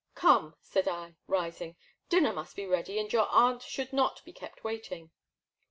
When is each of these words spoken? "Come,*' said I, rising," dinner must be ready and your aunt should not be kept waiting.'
"Come,*' 0.15 0.55
said 0.63 0.87
I, 0.87 1.13
rising," 1.27 1.75
dinner 2.09 2.33
must 2.33 2.55
be 2.55 2.65
ready 2.65 2.97
and 2.97 3.13
your 3.13 3.27
aunt 3.29 3.61
should 3.61 3.93
not 3.93 4.25
be 4.25 4.33
kept 4.33 4.63
waiting.' 4.63 5.11